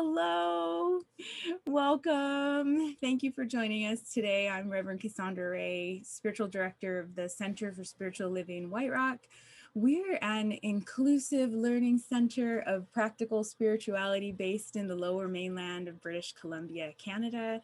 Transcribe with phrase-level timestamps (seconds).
[0.00, 1.00] Hello,
[1.66, 2.94] welcome.
[3.00, 4.48] Thank you for joining us today.
[4.48, 9.18] I'm Reverend Cassandra Ray, Spiritual Director of the Center for Spiritual Living White Rock.
[9.74, 16.32] We're an inclusive learning center of practical spirituality based in the lower mainland of British
[16.32, 17.60] Columbia, Canada.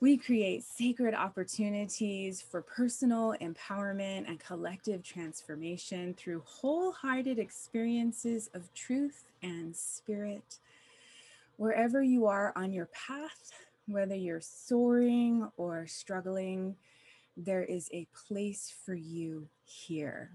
[0.00, 9.24] We create sacred opportunities for personal empowerment and collective transformation through wholehearted experiences of truth
[9.42, 10.58] and spirit.
[11.56, 13.50] Wherever you are on your path,
[13.86, 16.76] whether you're soaring or struggling,
[17.36, 20.30] there is a place for you here.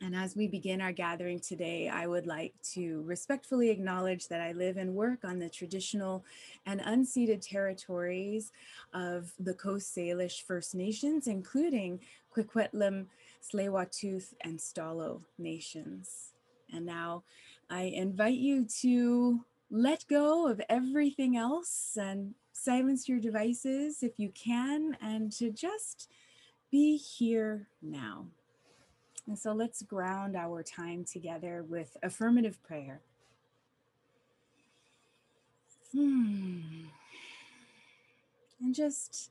[0.00, 4.52] And as we begin our gathering today, I would like to respectfully acknowledge that I
[4.52, 6.24] live and work on the traditional
[6.66, 8.52] and unceded territories
[8.94, 12.00] of the Coast Salish First Nations, including
[12.34, 13.06] Coquitlam,
[13.42, 16.32] tsleil and Stalo nations.
[16.72, 17.24] And now
[17.68, 24.30] I invite you to let go of everything else and silence your devices if you
[24.30, 26.10] can, and to just
[26.70, 28.26] be here now.
[29.26, 33.00] And so let's ground our time together with affirmative prayer.
[35.92, 36.60] Hmm.
[38.60, 39.30] And just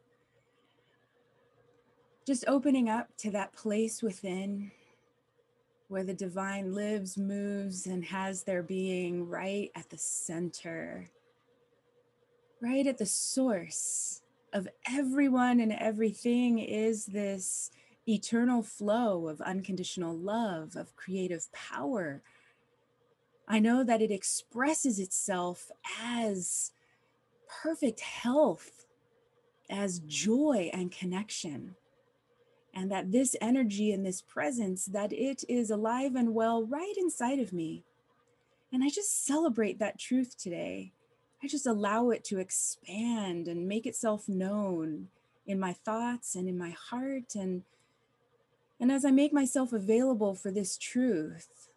[2.26, 4.72] just opening up to that place within
[5.88, 11.10] where the divine lives, moves, and has their being right at the center,
[12.62, 14.22] right at the source
[14.54, 17.72] of everyone and everything is this
[18.08, 22.22] eternal flow of unconditional love, of creative power.
[23.48, 25.72] I know that it expresses itself
[26.02, 26.72] as
[27.64, 28.86] perfect health,
[29.70, 31.76] as joy and connection.
[32.78, 37.40] And that this energy and this presence, that it is alive and well right inside
[37.40, 37.84] of me.
[38.72, 40.92] And I just celebrate that truth today.
[41.42, 45.08] I just allow it to expand and make itself known
[45.48, 47.64] in my thoughts and in my heart and
[48.80, 51.70] and as I make myself available for this truth,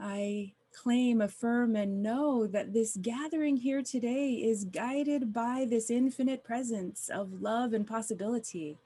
[0.00, 6.42] I claim, affirm, and know that this gathering here today is guided by this infinite
[6.42, 8.78] presence of love and possibility.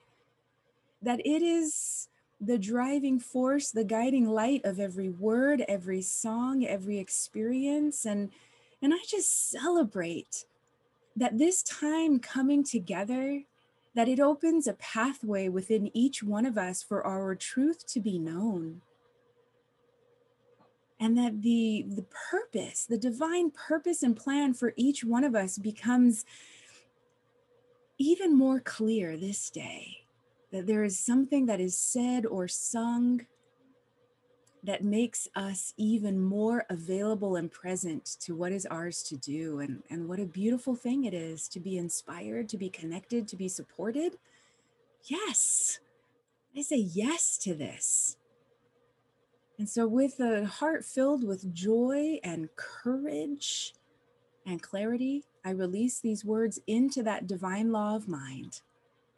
[1.07, 2.09] That it is
[2.41, 8.05] the driving force, the guiding light of every word, every song, every experience.
[8.05, 8.31] And,
[8.83, 10.47] and I just celebrate
[11.15, 13.45] that this time coming together
[13.95, 18.19] that it opens a pathway within each one of us for our truth to be
[18.19, 18.83] known.
[20.99, 25.57] And that the, the purpose, the divine purpose and plan for each one of us
[25.57, 26.25] becomes
[27.97, 30.06] even more clear this day.
[30.53, 33.27] That there is something that is said or sung
[34.63, 39.61] that makes us even more available and present to what is ours to do.
[39.61, 43.37] And, and what a beautiful thing it is to be inspired, to be connected, to
[43.37, 44.17] be supported.
[45.05, 45.79] Yes,
[46.57, 48.17] I say yes to this.
[49.59, 53.73] And so, with a heart filled with joy and courage
[54.45, 58.61] and clarity, I release these words into that divine law of mind.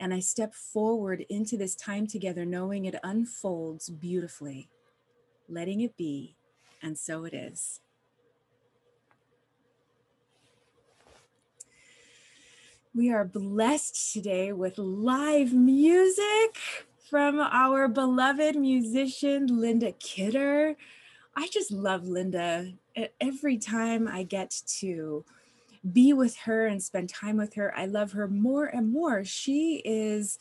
[0.01, 4.69] And I step forward into this time together, knowing it unfolds beautifully
[5.49, 6.37] letting it be,
[6.83, 7.81] and so it is.
[12.95, 16.59] We are blessed today with live music
[17.09, 20.77] from our beloved musician, Linda Kidder.
[21.37, 22.73] I just love Linda.
[23.21, 25.25] Every time I get to
[25.93, 29.25] be with her and spend time with her, I love her more and more.
[29.25, 30.39] She is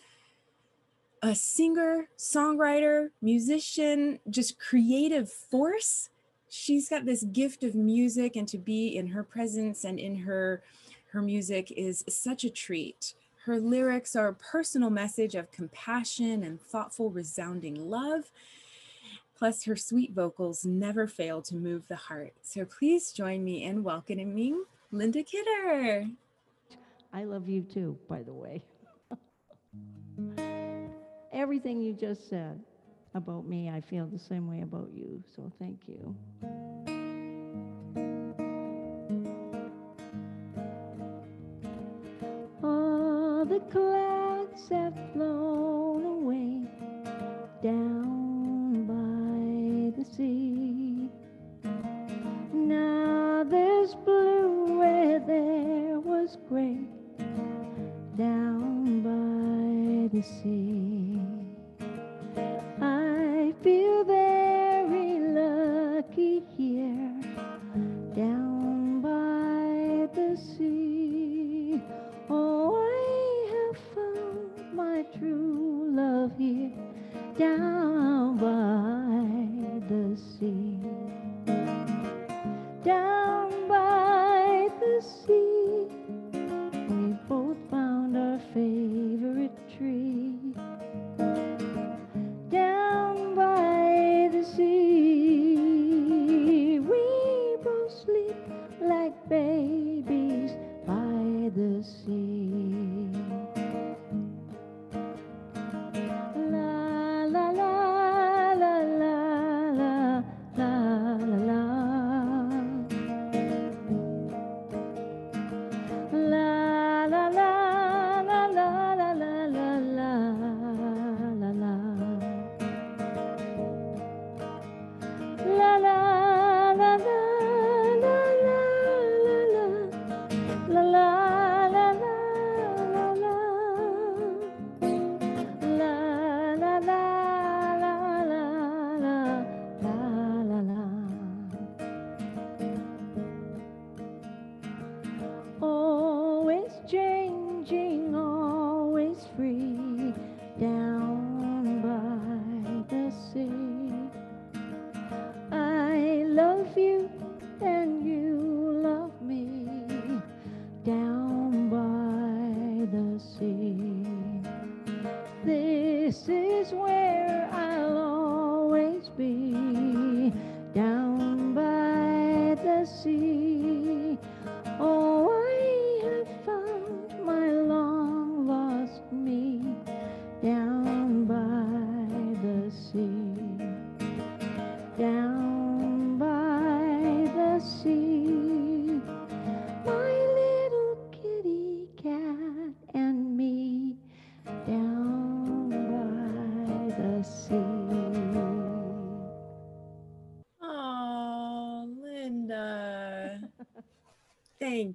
[1.21, 6.09] a singer, songwriter, musician, just creative force.
[6.49, 10.61] She's got this gift of music and to be in her presence and in her
[11.11, 13.13] her music is such a treat.
[13.45, 18.29] Her lyrics are a personal message of compassion and thoughtful resounding love.
[19.37, 22.33] Plus her sweet vocals never fail to move the heart.
[22.41, 24.35] So please join me in welcoming
[24.91, 26.05] Linda Kidder.
[27.13, 28.63] I love you too, by the way
[31.37, 32.59] everything you just said
[33.13, 35.23] about me, I feel the same way about you.
[35.35, 36.15] So thank you.
[42.63, 45.66] All the clouds have flown
[60.17, 61.21] the sea.
[62.81, 67.21] I feel very lucky here
[68.15, 71.83] down by the sea.
[72.31, 72.97] Oh, I
[73.53, 76.71] have found my true love here
[77.37, 80.79] down by the sea.
[82.83, 83.16] Down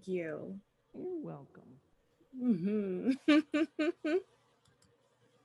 [0.03, 0.59] Thank you.
[0.95, 1.79] You're welcome.
[2.43, 4.17] Mm-hmm.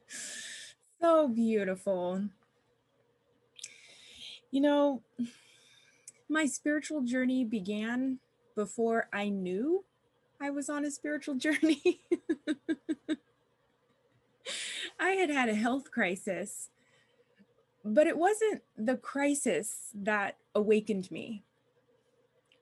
[1.00, 2.24] so beautiful.
[4.50, 5.04] You know,
[6.28, 8.18] my spiritual journey began
[8.56, 9.86] before I knew
[10.42, 12.02] I was on a spiritual journey.
[15.00, 16.70] I had had a health crisis,
[17.86, 21.44] but it wasn't the crisis that awakened me.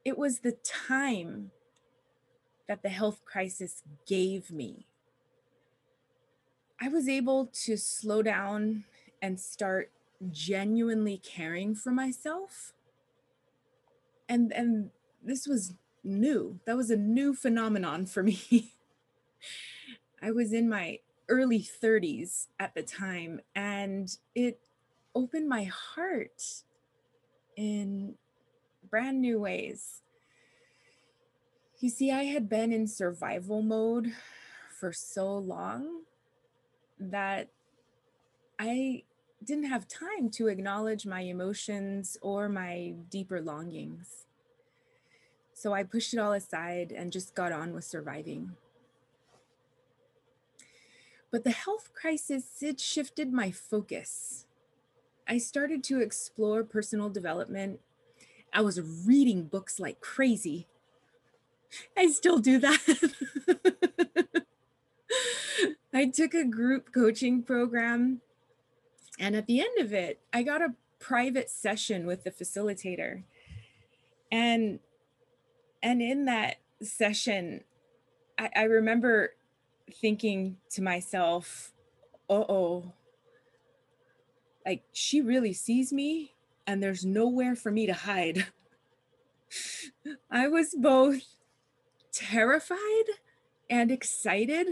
[0.04, 1.52] It was the time
[2.68, 4.88] that the health crisis gave me.
[6.82, 8.84] I was able to slow down
[9.22, 9.92] and start
[10.32, 12.74] genuinely caring for myself.
[14.28, 14.90] And and
[15.24, 15.74] this was
[16.04, 16.60] new.
[16.66, 18.74] That was a new phenomenon for me.
[20.22, 24.60] I was in my early 30s at the time and it
[25.14, 26.64] opened my heart
[27.56, 28.16] in
[28.90, 30.02] brand new ways.
[31.80, 34.14] You see, I had been in survival mode
[34.80, 36.04] for so long
[37.00, 37.50] that
[38.58, 39.04] I
[39.44, 44.26] didn't have time to acknowledge my emotions or my deeper longings.
[45.54, 48.52] So I pushed it all aside and just got on with surviving.
[51.32, 54.46] But the health crisis, it shifted my focus.
[55.28, 57.82] I started to explore personal development.
[58.54, 60.68] I was reading books like crazy.
[61.98, 64.46] I still do that.
[65.94, 68.22] I took a group coaching program,
[69.20, 73.24] and at the end of it, I got a private session with the facilitator.
[74.32, 74.80] And
[75.82, 77.64] and in that session,
[78.38, 79.36] I, I remember
[79.94, 81.72] thinking to myself,
[82.30, 82.92] uh-oh,
[84.66, 86.34] like she really sees me
[86.66, 88.48] and there's nowhere for me to hide.
[90.32, 91.22] I was both
[92.16, 92.80] terrified
[93.70, 94.68] and excited.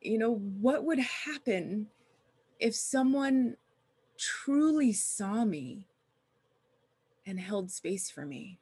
[0.00, 1.88] You know, what would happen
[2.60, 3.56] if someone
[4.16, 5.88] truly saw me
[7.26, 8.60] and held space for me?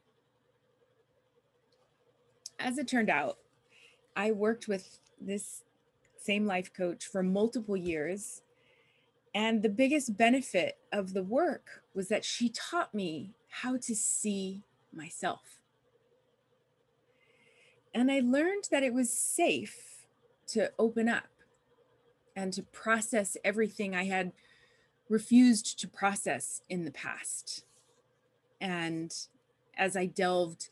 [2.58, 3.36] As it turned out,
[4.16, 5.64] I worked with this
[6.16, 8.40] same life coach for multiple years.
[9.34, 14.62] And the biggest benefit of the work was that she taught me how to see
[14.92, 15.58] myself.
[17.94, 20.06] And I learned that it was safe
[20.48, 21.28] to open up
[22.36, 24.32] and to process everything I had
[25.08, 27.64] refused to process in the past.
[28.60, 29.14] And
[29.76, 30.70] as I delved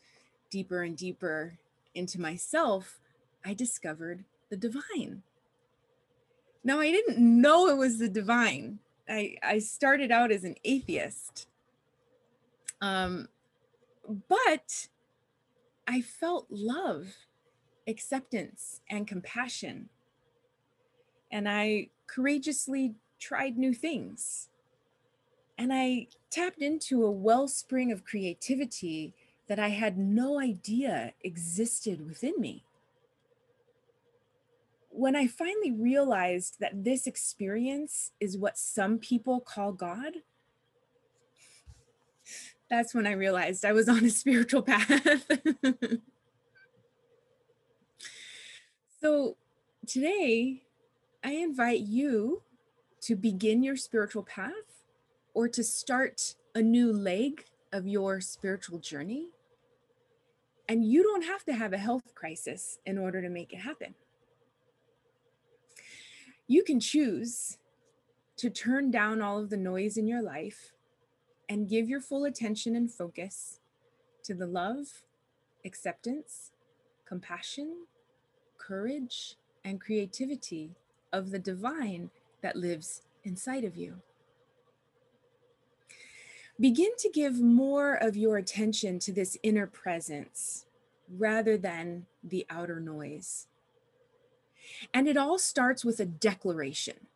[0.49, 1.57] deeper and deeper
[1.95, 2.99] into myself,
[3.45, 5.23] I discovered the divine.
[6.63, 8.79] Now, I didn't know it was the divine.
[9.07, 11.47] I, I started out as an atheist.
[12.81, 13.27] Um,
[14.29, 14.87] but
[15.87, 17.15] I felt love,
[17.87, 19.89] acceptance, and compassion.
[21.31, 24.49] And I courageously tried new things.
[25.57, 29.13] And I tapped into a wellspring of creativity
[29.47, 32.63] that I had no idea existed within me.
[34.89, 40.13] When I finally realized that this experience is what some people call God,
[42.73, 45.29] that's when I realized I was on a spiritual path.
[48.99, 49.37] so
[49.85, 50.63] today,
[51.23, 52.41] I invite you
[53.01, 54.51] to begin your spiritual path
[55.35, 59.29] or to start a new leg of your spiritual journey.
[60.67, 63.93] And you don't have to have a health crisis in order to make it happen.
[66.47, 67.59] You can choose
[68.37, 70.73] to turn down all of the noise in your life
[71.49, 73.59] and give your full attention and focus
[74.23, 75.03] to the love,
[75.65, 76.51] acceptance,
[77.05, 77.85] compassion,
[78.57, 80.71] courage, and creativity
[81.11, 82.09] of the divine
[82.41, 84.01] that lives inside of you
[86.59, 90.65] begin to give more of your attention to this inner presence
[91.17, 93.47] rather than the outer noise.
[94.93, 97.07] And it all starts with a declaration.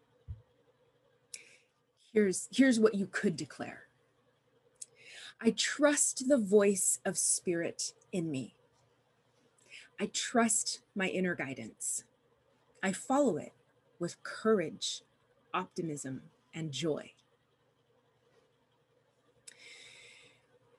[2.12, 3.87] Here's, here's what you could declare
[5.42, 8.56] I trust the voice of spirit in me.
[10.00, 12.04] I trust my inner guidance.
[12.82, 13.54] I follow it
[14.00, 15.02] with courage,
[15.54, 16.22] optimism,
[16.54, 17.14] and joy.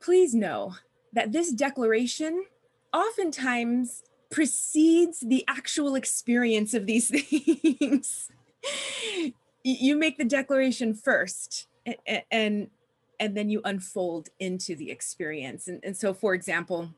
[0.08, 0.74] please know
[1.12, 2.46] that this declaration
[2.94, 7.08] oftentimes precedes the actual experience of these
[7.78, 8.30] things.
[9.62, 11.66] you make the declaration first
[12.30, 12.70] and,
[13.20, 15.68] and then you unfold into the experience.
[15.68, 16.94] And, and so, for example,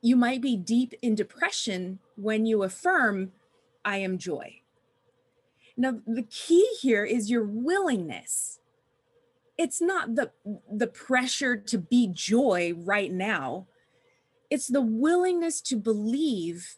[0.00, 3.32] you might be deep in depression when you affirm,
[3.84, 4.60] I am joy.
[5.76, 8.58] Now, the key here is your willingness
[9.58, 10.30] it's not the
[10.70, 13.66] the pressure to be joy right now
[14.50, 16.76] it's the willingness to believe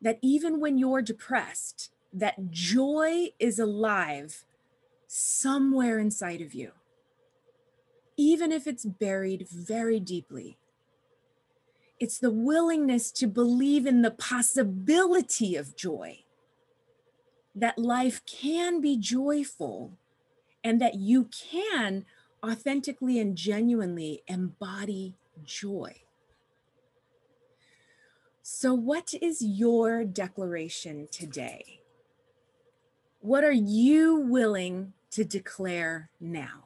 [0.00, 4.44] that even when you're depressed that joy is alive
[5.06, 6.72] somewhere inside of you
[8.16, 10.56] even if it's buried very deeply
[12.00, 16.24] it's the willingness to believe in the possibility of joy
[17.54, 19.92] that life can be joyful
[20.62, 22.04] and that you can
[22.44, 26.02] authentically and genuinely embody joy.
[28.42, 31.80] So, what is your declaration today?
[33.20, 36.63] What are you willing to declare now?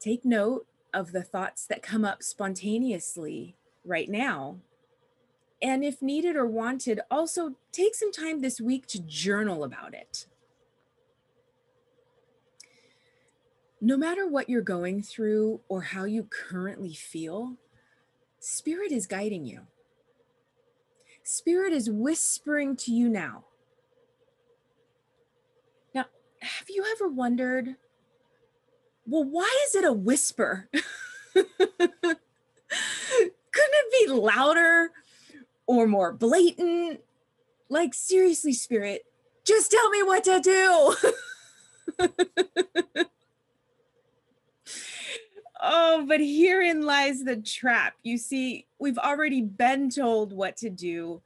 [0.00, 4.58] Take note of the thoughts that come up spontaneously right now.
[5.60, 10.26] And if needed or wanted, also take some time this week to journal about it.
[13.80, 17.56] no matter what you're going through or how you currently feel,
[18.40, 19.62] Spirit is guiding you.
[21.22, 23.44] Spirit is whispering to you now.
[25.94, 26.06] Now,
[26.40, 27.76] have you ever wondered,
[29.08, 30.68] well, why is it a whisper?
[31.34, 32.18] Couldn't
[33.56, 34.90] it be louder
[35.66, 37.00] or more blatant?
[37.70, 39.06] Like, seriously, Spirit,
[39.44, 40.94] just tell me what to do.
[45.60, 47.94] Oh, but herein lies the trap.
[48.04, 51.20] You see, we've already been told what to do,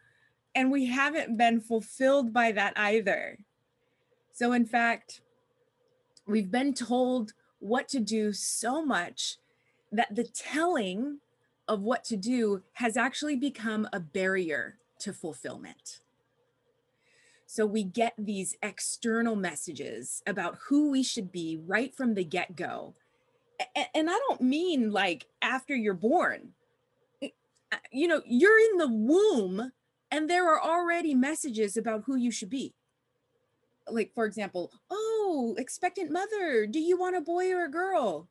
[0.54, 3.38] and we haven't been fulfilled by that either.
[4.32, 5.20] So, in fact,
[6.26, 9.38] we've been told what to do so much
[9.90, 11.18] that the telling
[11.68, 16.00] of what to do has actually become a barrier to fulfillment.
[17.46, 22.56] So we get these external messages about who we should be right from the get
[22.56, 22.94] go
[23.94, 26.50] and I don't mean like after you're born.
[27.90, 29.72] You know, you're in the womb
[30.10, 32.74] and there are already messages about who you should be.
[33.90, 38.28] Like, for example, oh, expectant mother, do you want a boy or a girl?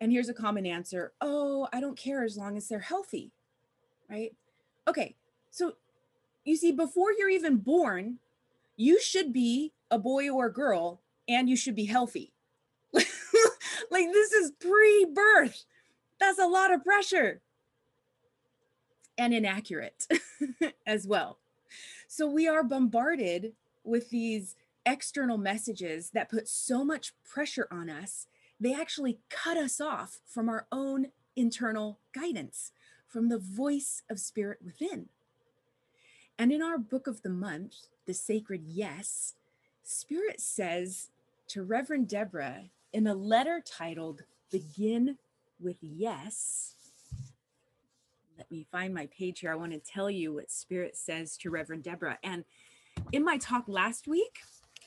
[0.00, 3.32] And here's a common answer oh, I don't care as long as they're healthy.
[4.10, 4.34] Right?
[4.88, 5.16] Okay.
[5.50, 5.74] So
[6.44, 8.18] you see, before you're even born,
[8.76, 12.32] you should be a boy or a girl and you should be healthy.
[13.90, 15.64] Like this is pre-birth.
[16.20, 17.42] That's a lot of pressure.
[19.18, 20.06] and inaccurate
[20.86, 21.38] as well.
[22.08, 23.52] So we are bombarded
[23.84, 28.26] with these external messages that put so much pressure on us,
[28.60, 32.72] they actually cut us off from our own internal guidance,
[33.08, 35.08] from the voice of spirit within.
[36.38, 37.74] And in our book of the month,
[38.06, 39.34] The Sacred Yes,
[39.82, 41.10] Spirit says
[41.48, 45.18] to Reverend Deborah in a letter titled Begin
[45.60, 46.74] with Yes.
[48.38, 49.52] Let me find my page here.
[49.52, 52.18] I want to tell you what Spirit says to Reverend Deborah.
[52.22, 52.44] And
[53.12, 54.40] in my talk last week,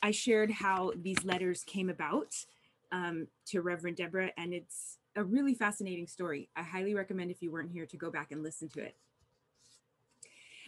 [0.05, 2.35] I shared how these letters came about
[2.91, 6.47] um, to Reverend Deborah, and it's a really fascinating story.
[6.55, 8.95] I highly recommend if you weren't here to go back and listen to it.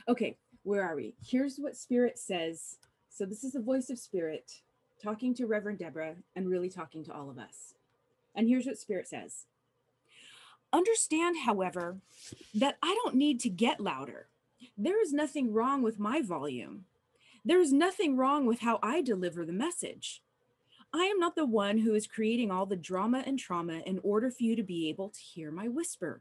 [0.08, 1.14] Okay, where are we?
[1.24, 2.78] Here's what Spirit says.
[3.12, 4.54] So, this is the voice of Spirit
[5.04, 7.76] talking to Reverend Deborah and really talking to all of us.
[8.34, 9.46] And here's what Spirit says
[10.74, 11.98] Understand, however,
[12.56, 14.30] that I don't need to get louder.
[14.76, 16.86] There is nothing wrong with my volume.
[17.48, 20.22] There is nothing wrong with how I deliver the message.
[20.94, 24.30] I am not the one who is creating all the drama and trauma in order
[24.30, 26.20] for you to be able to hear my whisper.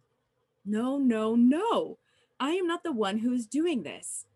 [0.65, 1.99] No, no, no.
[2.39, 4.27] I am not the one who is doing this.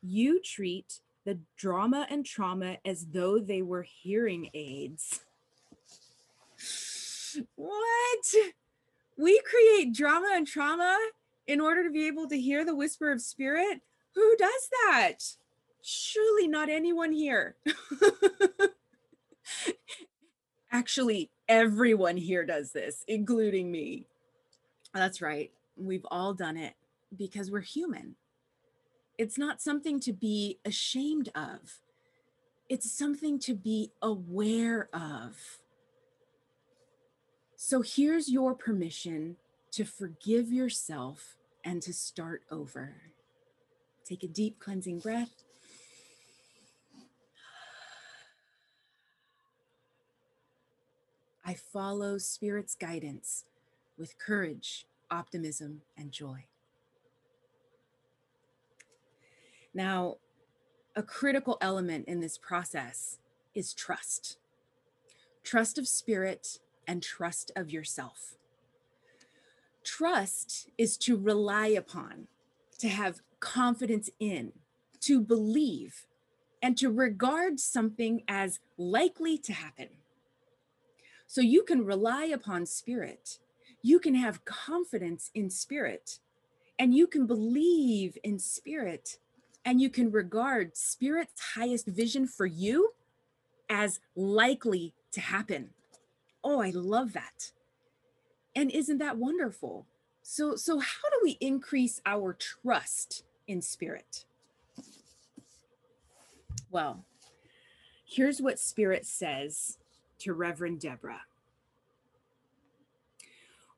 [0.00, 5.20] You treat the drama and trauma as though they were hearing aids.
[7.56, 8.34] What?
[9.18, 10.98] We create drama and trauma
[11.46, 13.82] in order to be able to hear the whisper of spirit?
[14.14, 15.18] Who does that?
[15.82, 17.56] Surely not anyone here.
[20.70, 24.06] Actually, everyone here does this, including me.
[24.92, 25.50] That's right.
[25.76, 26.74] We've all done it
[27.16, 28.16] because we're human.
[29.16, 31.80] It's not something to be ashamed of,
[32.68, 35.58] it's something to be aware of.
[37.56, 39.36] So here's your permission
[39.72, 42.94] to forgive yourself and to start over.
[44.04, 45.42] Take a deep cleansing breath.
[51.48, 53.44] I follow Spirit's guidance
[53.96, 56.44] with courage, optimism, and joy.
[59.72, 60.18] Now,
[60.94, 63.16] a critical element in this process
[63.54, 64.36] is trust
[65.42, 68.34] trust of spirit and trust of yourself.
[69.82, 72.26] Trust is to rely upon,
[72.78, 74.52] to have confidence in,
[75.00, 76.04] to believe,
[76.60, 79.88] and to regard something as likely to happen.
[81.28, 83.38] So you can rely upon spirit,
[83.82, 86.18] you can have confidence in spirit,
[86.78, 89.18] and you can believe in spirit
[89.64, 92.94] and you can regard spirit's highest vision for you
[93.68, 95.70] as likely to happen.
[96.42, 97.52] Oh, I love that.
[98.56, 99.86] And isn't that wonderful?
[100.22, 104.24] So so how do we increase our trust in spirit?
[106.70, 107.04] Well,
[108.06, 109.77] here's what spirit says
[110.20, 111.22] to Reverend Deborah.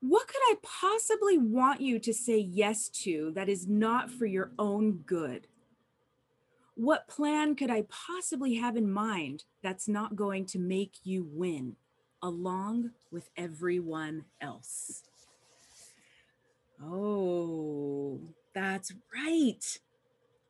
[0.01, 4.53] What could I possibly want you to say yes to that is not for your
[4.59, 5.47] own good?
[6.75, 11.77] What plan could I possibly have in mind that's not going to make you win
[12.23, 15.03] along with everyone else?
[16.83, 18.21] Oh,
[18.55, 19.79] that's right.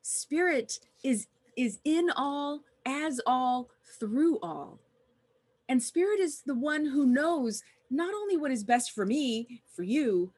[0.01, 1.27] Spirit is
[1.57, 4.79] is in all, as all, through all.
[5.71, 9.83] And spirit is the one who knows not only what is best for me, for
[9.83, 10.33] you,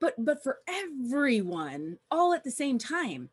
[0.00, 3.30] but but for everyone all at the same time.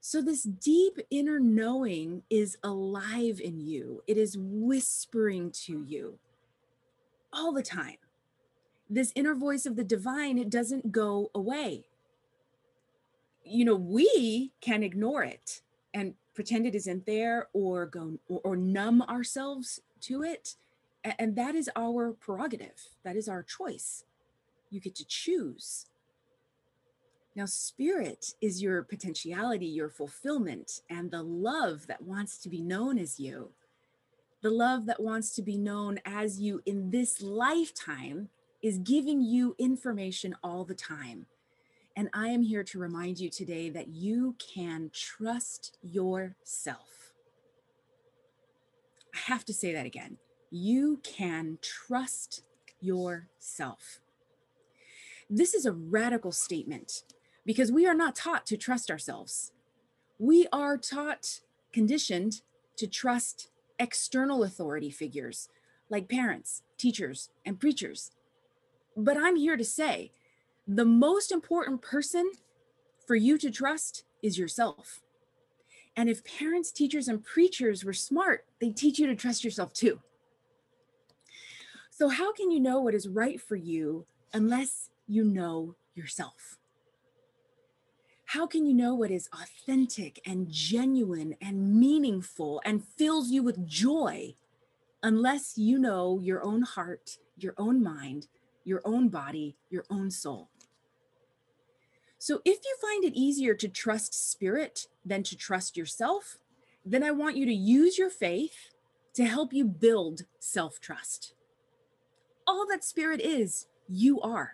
[0.00, 6.18] So, this deep inner knowing is alive in you, it is whispering to you
[7.34, 7.98] all the time.
[8.88, 11.84] This inner voice of the divine, it doesn't go away.
[13.44, 15.60] You know, we can ignore it
[15.92, 20.56] and pretend it isn't there or go or, numb ourselves to it.
[21.04, 24.04] And that is our prerogative, that is our choice.
[24.70, 25.86] You get to choose
[27.34, 32.98] now, spirit is your potentiality, your fulfillment, and the love that wants to be known
[32.98, 33.52] as you.
[34.42, 38.28] The love that wants to be known as you in this lifetime
[38.60, 41.26] is giving you information all the time.
[41.96, 47.12] And I am here to remind you today that you can trust yourself.
[49.14, 50.16] I have to say that again.
[50.50, 52.44] You can trust
[52.80, 54.00] yourself.
[55.28, 57.04] This is a radical statement
[57.44, 59.52] because we are not taught to trust ourselves.
[60.18, 61.40] We are taught,
[61.72, 62.40] conditioned
[62.76, 65.48] to trust external authority figures
[65.90, 68.12] like parents, teachers, and preachers.
[68.96, 70.12] But I'm here to say
[70.66, 72.30] the most important person
[73.06, 75.00] for you to trust is yourself.
[75.96, 80.00] And if parents, teachers, and preachers were smart, they teach you to trust yourself too.
[81.90, 86.58] So, how can you know what is right for you unless you know yourself?
[88.24, 93.66] How can you know what is authentic and genuine and meaningful and fills you with
[93.66, 94.34] joy
[95.02, 98.28] unless you know your own heart, your own mind,
[98.64, 100.48] your own body, your own soul?
[102.22, 106.38] So, if you find it easier to trust spirit than to trust yourself,
[106.86, 108.70] then I want you to use your faith
[109.14, 111.34] to help you build self trust.
[112.46, 114.52] All that spirit is, you are.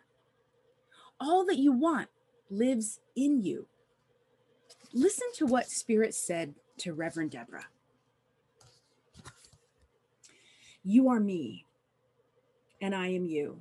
[1.21, 2.09] All that you want
[2.49, 3.67] lives in you.
[4.95, 7.67] Listen to what spirit said to Reverend Deborah.
[10.83, 11.67] You are me,
[12.81, 13.59] and I am you.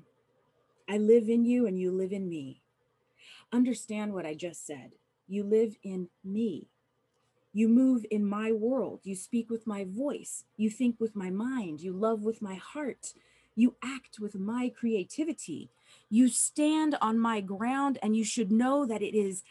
[0.87, 2.61] I live in you, and you live in me.
[3.51, 4.91] Understand what I just said.
[5.27, 6.67] You live in me.
[7.53, 9.01] You move in my world.
[9.03, 10.43] You speak with my voice.
[10.57, 11.81] You think with my mind.
[11.81, 13.13] You love with my heart.
[13.55, 15.69] You act with my creativity.
[16.09, 19.43] You stand on my ground, and you should know that it is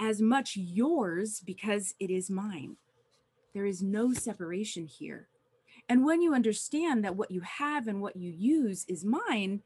[0.00, 2.76] as much yours because it is mine.
[3.54, 5.28] There is no separation here.
[5.88, 9.62] And when you understand that what you have and what you use is mine,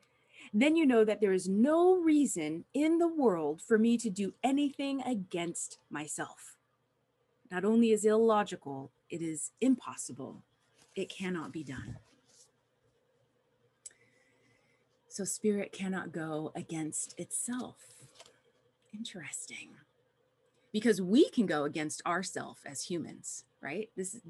[0.53, 4.35] then you know that there is no reason in the world for me to do
[4.43, 6.57] anything against myself.
[7.51, 10.43] Not only is illogical, it is impossible.
[10.95, 11.97] It cannot be done.
[15.09, 17.77] So spirit cannot go against itself.
[18.93, 19.71] Interesting.
[20.73, 23.89] Because we can go against ourself as humans, right?
[23.97, 24.23] This is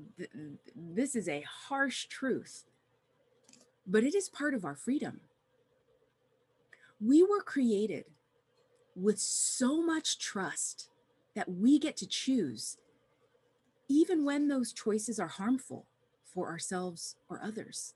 [0.76, 2.64] this is a harsh truth.
[3.86, 5.20] But it is part of our freedom.
[7.00, 8.04] We were created
[8.94, 10.88] with so much trust
[11.34, 12.78] that we get to choose
[13.88, 15.86] even when those choices are harmful
[16.24, 17.94] for ourselves or others.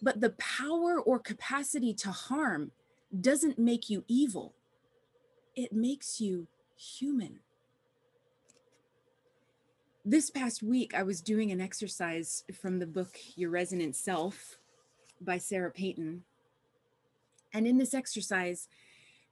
[0.00, 2.72] But the power or capacity to harm
[3.20, 4.54] doesn't make you evil,
[5.54, 7.40] it makes you human.
[10.04, 14.58] This past week, I was doing an exercise from the book Your Resonant Self
[15.20, 16.22] by Sarah Peyton.
[17.52, 18.68] And in this exercise,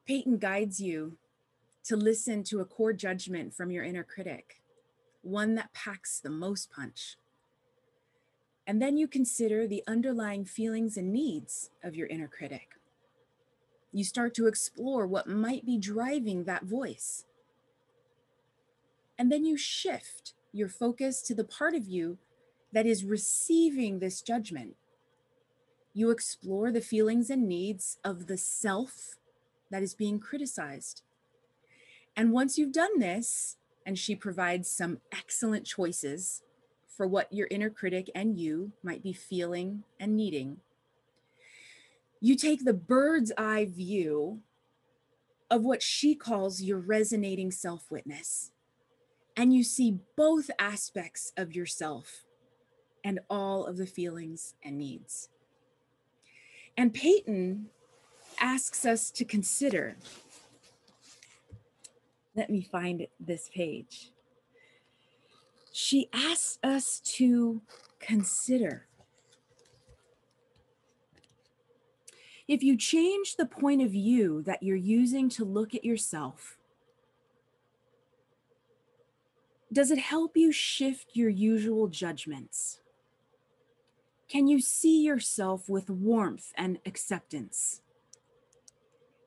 [0.07, 1.16] Peyton guides you
[1.85, 4.61] to listen to a core judgment from your inner critic,
[5.22, 7.16] one that packs the most punch.
[8.66, 12.68] And then you consider the underlying feelings and needs of your inner critic.
[13.92, 17.24] You start to explore what might be driving that voice.
[19.18, 22.18] And then you shift your focus to the part of you
[22.72, 24.77] that is receiving this judgment.
[25.94, 29.14] You explore the feelings and needs of the self
[29.70, 31.02] that is being criticized.
[32.16, 36.42] And once you've done this, and she provides some excellent choices
[36.87, 40.59] for what your inner critic and you might be feeling and needing.
[42.20, 44.40] You take the bird's eye view
[45.50, 48.50] of what she calls your resonating self witness,
[49.37, 52.24] and you see both aspects of yourself
[53.04, 55.28] and all of the feelings and needs.
[56.76, 57.66] And Peyton
[58.40, 59.96] asks us to consider.
[62.34, 64.10] Let me find this page
[65.76, 67.60] she asks us to
[67.98, 68.87] consider.
[72.46, 76.58] If you change the point of view that you're using to look at yourself,
[79.72, 82.80] does it help you shift your usual judgments?
[84.35, 87.83] Can you see yourself with warmth and acceptance?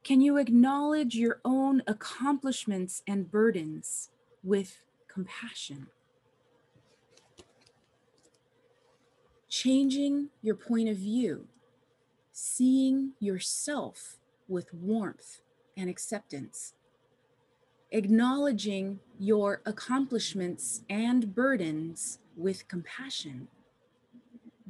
[0.03, 4.09] Can you acknowledge your own accomplishments and burdens
[4.43, 5.87] with compassion?
[9.49, 11.47] changing your point of view,
[12.31, 14.17] seeing yourself
[14.47, 15.41] with warmth
[15.75, 16.73] and acceptance,
[17.91, 23.47] acknowledging your accomplishments and burdens with compassion.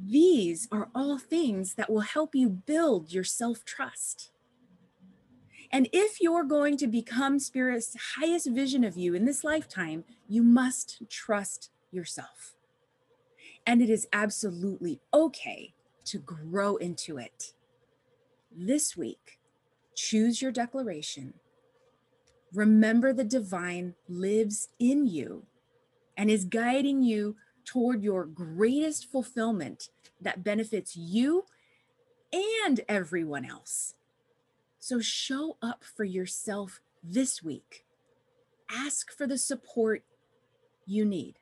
[0.00, 4.30] These are all things that will help you build your self trust.
[5.70, 10.42] And if you're going to become Spirit's highest vision of you in this lifetime, you
[10.42, 12.54] must trust yourself.
[13.66, 15.74] And it is absolutely okay
[16.06, 17.52] to grow into it.
[18.50, 19.38] This week,
[19.94, 21.34] choose your declaration.
[22.54, 25.44] Remember the divine lives in you
[26.16, 27.36] and is guiding you
[27.68, 31.44] toward your greatest fulfillment that benefits you
[32.32, 33.94] and everyone else.
[34.78, 37.84] So show up for yourself this week
[38.70, 40.02] ask for the support
[40.86, 41.38] you need.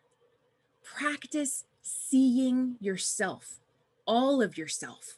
[0.83, 3.61] Practice seeing yourself,
[4.07, 5.17] all of yourself,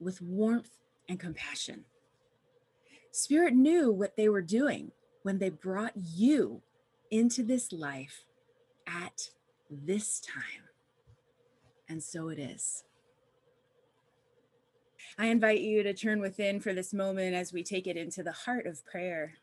[0.00, 0.70] with warmth
[1.08, 1.84] and compassion.
[3.10, 6.62] Spirit knew what they were doing when they brought you
[7.10, 8.24] into this life
[8.86, 9.30] at
[9.70, 10.68] this time.
[11.88, 12.84] And so it is.
[15.18, 18.32] I invite you to turn within for this moment as we take it into the
[18.32, 19.34] heart of prayer.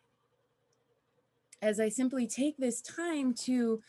[1.62, 3.82] As I simply take this time to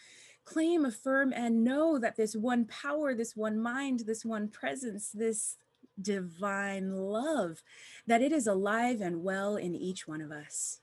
[0.44, 5.58] claim, affirm, and know that this one power, this one mind, this one presence, this
[6.00, 7.62] divine love,
[8.06, 10.80] that it is alive and well in each one of us.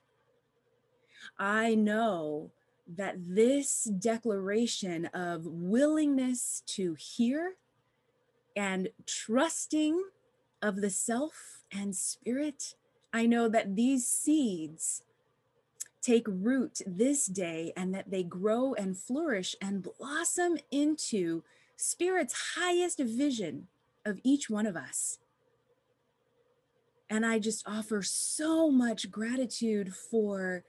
[1.39, 2.52] I know
[2.88, 7.56] that this declaration of willingness to hear
[8.56, 10.02] and trusting
[10.62, 12.76] of the self and spirit,
[13.12, 15.04] I know that these seeds
[16.02, 21.43] take root this day and that they grow and flourish and blossom into
[21.78, 23.67] spirit's highest vision
[24.06, 25.19] of each one of us.
[27.10, 30.63] And I just offer so much gratitude for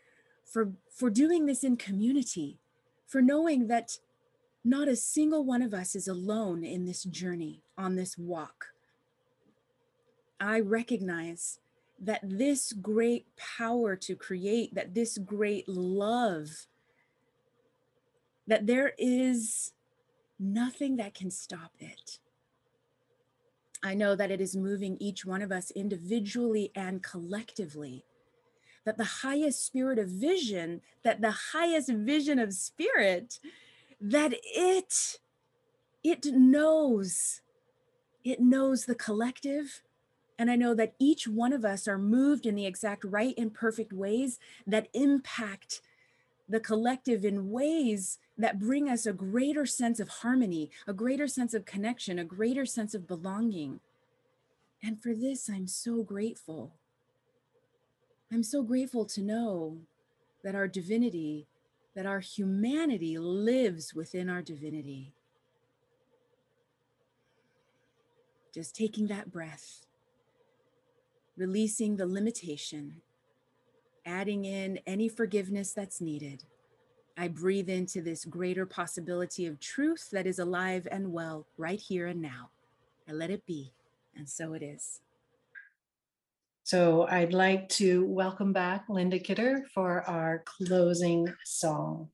[0.44, 2.58] for for doing this in community,
[3.06, 3.98] for knowing that
[4.64, 8.66] not a single one of us is alone in this journey, on this walk.
[10.40, 11.58] I recognize
[12.00, 16.66] that this great power to create, that this great love,
[18.46, 19.72] that there is
[20.38, 22.18] nothing that can stop it.
[23.82, 28.04] I know that it is moving each one of us individually and collectively.
[28.84, 33.40] That the highest spirit of vision, that the highest vision of spirit,
[34.00, 35.18] that it,
[36.02, 37.40] it knows,
[38.24, 39.82] it knows the collective,
[40.38, 43.54] and I know that each one of us are moved in the exact right and
[43.54, 45.80] perfect ways that impact
[46.48, 51.54] the collective in ways that bring us a greater sense of harmony, a greater sense
[51.54, 53.80] of connection, a greater sense of belonging.
[54.82, 56.72] And for this, I'm so grateful.
[58.34, 59.78] I'm so grateful to know
[60.42, 61.46] that our divinity,
[61.94, 65.14] that our humanity lives within our divinity.
[68.52, 69.82] Just taking that breath
[71.36, 73.02] releasing the limitation,
[74.04, 76.44] adding in any forgiveness that's needed.
[77.16, 82.06] I breathe into this greater possibility of truth that is alive and well right here
[82.08, 82.50] and now.
[83.08, 83.72] I let it be,
[84.16, 85.00] and so it is.
[86.64, 92.08] So I'd like to welcome back Linda Kidder for our closing song.